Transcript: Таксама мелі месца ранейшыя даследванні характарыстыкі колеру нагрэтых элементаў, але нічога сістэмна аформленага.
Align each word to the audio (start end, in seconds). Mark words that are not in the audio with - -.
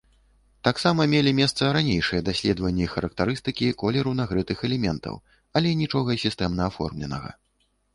Таксама 0.67 1.05
мелі 1.11 1.33
месца 1.39 1.69
ранейшыя 1.77 2.21
даследванні 2.31 2.89
характарыстыкі 2.95 3.71
колеру 3.85 4.17
нагрэтых 4.23 4.57
элементаў, 4.71 5.25
але 5.59 5.79
нічога 5.87 6.21
сістэмна 6.27 6.61
аформленага. 6.75 7.37